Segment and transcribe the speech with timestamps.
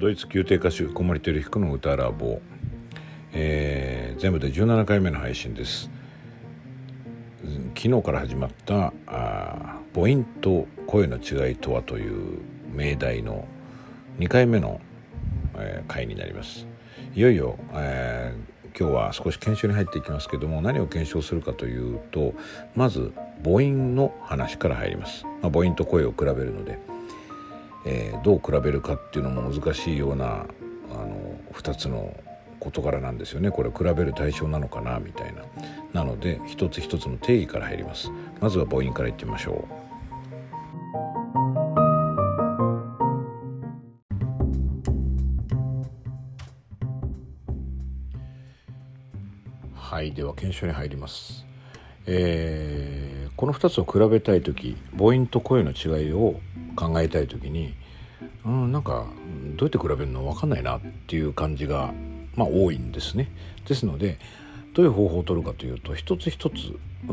[0.00, 2.40] ドイツ宮廷歌手小森照彦の歌ラボ、
[3.34, 5.90] えー、全部で17回目の配信です。
[7.76, 12.40] 昨日から始まったあ母音と声の違いとはという
[12.72, 13.46] 命題の
[14.18, 14.80] 2回目の、
[15.56, 16.66] えー、回になります。
[17.14, 22.32] いよいよ、えー、今日は少し研修に入っていきますけども何を検証するかというと
[22.74, 23.12] まず
[23.44, 26.78] 母音の話から入ります、まあ、母音と声を比べるので
[27.84, 32.14] えー、どう比べるかっていうのも難しいようなあの2つの
[32.60, 33.50] 事柄なんですよね。
[33.50, 35.42] これ比べる対象なのかなみたいな。
[35.92, 38.10] なので一つ一つの定義から入ります。
[38.40, 39.80] まずは母音からいってみましょう。
[49.74, 51.44] はいでは検証に入ります。
[52.06, 52.69] えー、
[53.40, 56.38] この2つを比べたい時母音と声の違いを
[56.76, 57.72] 考えたい時に
[58.44, 59.06] うんなんか
[59.56, 61.94] どうやって比べるの分かんないなっていう感じが
[62.36, 63.32] まあ多いんですね。
[63.66, 64.18] ですので
[64.74, 66.54] どういう方法を取るかというと一つ一つ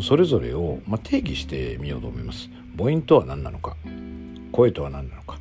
[0.01, 2.49] それぞれを、まあ、定義してみようと思います。
[2.77, 3.77] 母音とは何なのか
[4.51, 5.39] 声とは何なのか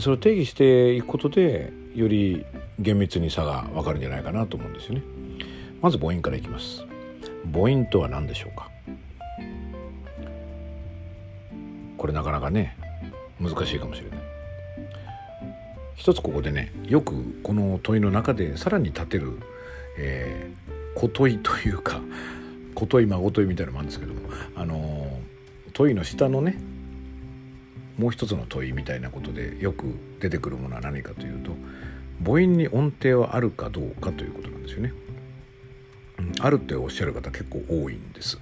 [0.00, 2.44] それを定義していくことでより
[2.80, 5.02] 厳密に差が分かるんじゃないかなと思うんですよね。
[5.80, 6.84] まず母音からいきます。
[7.52, 8.68] 母音とは何でしょうか？
[12.02, 12.76] これなかなかね
[13.40, 14.18] 難しいかもしれない
[15.94, 19.38] 一つここでねよくこの問いの中でさらに立てる、
[19.96, 22.00] えー、小問いというか
[22.74, 24.20] 小問い孫問いみたいなのもあるんですけども
[24.56, 25.20] あの
[25.74, 26.58] 問いの下のね
[27.98, 31.52] もう一つの問いみたいなことでよく出てくるものは何かというと
[32.24, 34.92] 母音に音程はあるかどうかということなんですよね。
[36.18, 38.40] うん、あるっておっしゃる方結構多いんです。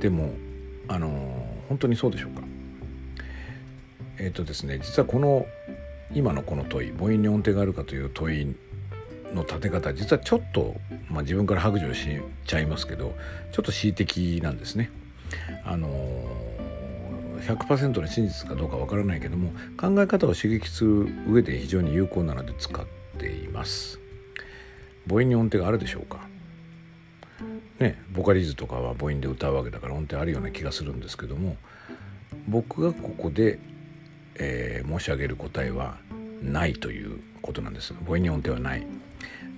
[0.00, 0.34] でも
[0.88, 2.42] あの本当にそうでしょうか？
[4.18, 5.46] えっ、ー、とですね実はこの
[6.14, 8.54] 今のこの問い母音に音程があるかという問い
[9.34, 10.76] の立て方実はちょっと、
[11.08, 12.06] まあ、自分から白状し
[12.44, 13.14] ちゃいますけど
[13.52, 14.90] ちょっと恣意的なんですね。
[15.64, 15.88] あの
[17.46, 22.84] 100%の真実かどうかわからないけども考え方を刺激する上で非常に有効なので使っ
[23.18, 23.98] ています。
[25.08, 26.28] 母音に音程があるでしょうか？
[27.82, 31.56] ねボカリーズとかは母音で歌うわけだから音程あるような気がするんですけども
[32.48, 33.58] 僕がここで
[34.36, 35.96] えー、申し上げる答えは
[36.42, 37.94] ないということなんです。
[38.04, 38.86] 母音に音程はない。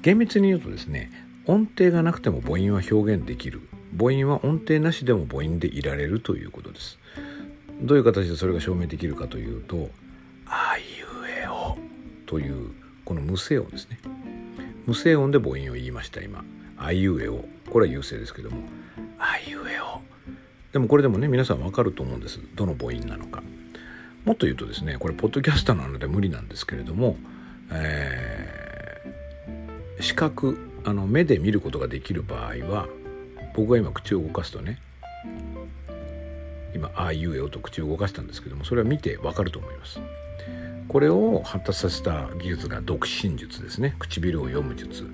[0.03, 1.11] 厳密に言うとですね
[1.47, 3.69] 音程がなくても母音は表現できる。
[3.97, 6.99] 母音は音程なしでも母音でいられるということです。
[7.81, 9.91] どういう形でそれが証明できるかというと
[10.47, 10.85] 「あいう
[11.43, 11.77] えお」
[12.27, 12.71] という
[13.05, 13.99] この無声音ですね。
[14.87, 16.45] 無声音で母音を言いました今
[16.77, 18.59] 「あいうえお」これは優勢ですけども
[19.19, 20.01] 「あいうえお」
[20.73, 22.39] でもこれでもね皆さん分かると思うんです。
[22.55, 23.43] どの母音なのか。
[24.25, 27.17] もっと言うとですねこれポッドキャスターなので無理なんですけれども、
[27.73, 32.87] えー、視覚あの目で見ることができる場合は
[33.57, 34.79] 僕が今口を動かすとね
[36.77, 39.99] 今「ああいうえお」と口を動かしたんですけどもそれは見てわかると思います。
[40.87, 43.97] これを発達させた技術が読心術ですね。
[43.99, 45.09] 唇を読む術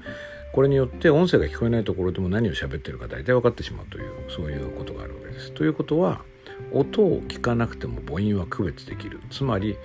[0.53, 5.53] これによって音声が聞こえないところでも何を喋ってるか大体分かってしまうというそういうことがあるわけです。
[5.53, 6.23] ということは
[6.73, 9.21] 音を聞かなくても母音は区別できる。
[9.31, 9.77] つまり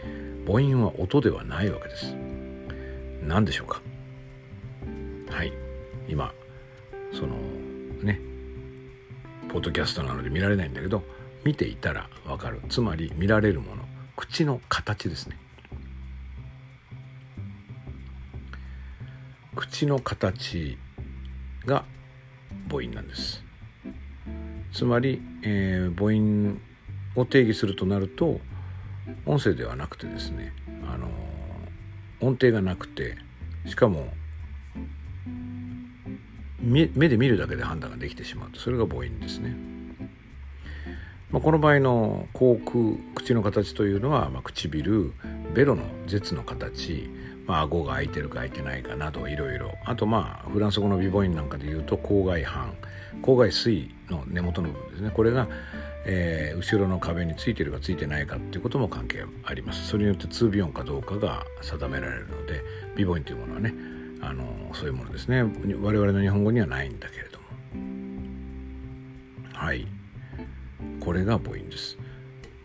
[0.47, 2.15] 母音は音ではないわけです。
[3.21, 3.81] 何でしょうか。
[5.29, 5.53] はい。
[6.07, 6.33] 今
[7.13, 7.35] その
[8.01, 8.19] ね
[9.49, 11.03] ポッドキャストなので見られないんだけど
[11.43, 12.61] 見ていたらわかる。
[12.69, 13.83] つまり見られるもの。
[14.15, 15.37] 口の形ですね。
[19.55, 20.77] 口の形
[21.65, 21.85] が
[22.69, 23.43] 母音なんです
[24.73, 26.59] つまり、えー、母音
[27.15, 28.39] を定義するとなると
[29.25, 30.51] 音声ではなくてですね、
[30.83, 31.07] あの
[32.19, 33.15] 音程がなくて
[33.65, 34.07] しかも
[36.59, 39.55] 目で見るだけで判断ができてしまうとそれが母音ですね。
[41.31, 45.13] まあ、この場合の口腔口の形というのは、まあ、唇
[45.55, 47.09] ベロの舌の形、
[47.47, 49.73] まあ顎が開いてるか開いてないかなどいろいろ。
[49.85, 52.73] あとまあフランス語の美母音なんかで言うと口外斑
[53.21, 55.11] 口外水の根元の部分ですね。
[55.13, 55.47] これが、
[56.05, 59.87] えー、後ろの壁についてるかついてないかっていうことも関係あります。
[59.87, 62.61] それによって2ビヨンかどうかが定められるので
[62.97, 63.73] 美母音というものはね
[64.21, 64.43] あの
[64.73, 65.41] そういうものですね。
[65.41, 67.45] 我々の日本語にはないんだけれども。
[69.53, 69.87] はい。
[70.99, 71.97] これが母音です。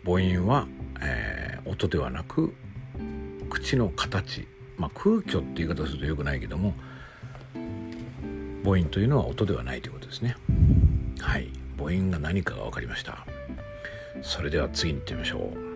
[0.03, 0.67] 母音は、
[1.01, 2.53] えー、音ではなく
[3.51, 6.73] 口の形まあ空虚って言い方するとよくないけども
[8.63, 10.35] 母音というのは音ではないということですね。
[11.19, 11.49] はい。
[11.77, 13.25] 母音が何かが分かりました。
[14.21, 15.70] それでは次に行ってみましょう。